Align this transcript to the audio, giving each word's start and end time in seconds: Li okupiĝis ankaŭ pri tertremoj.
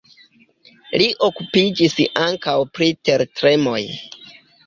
Li 1.01 1.09
okupiĝis 1.27 1.95
ankaŭ 2.23 2.57
pri 2.77 2.89
tertremoj. 3.11 3.79